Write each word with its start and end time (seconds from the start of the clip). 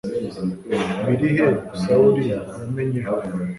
biri 1.05 1.27
he 1.37 1.47
sawuli 1.81 2.21
yamenye 2.31 2.97
ijwi 3.01 3.29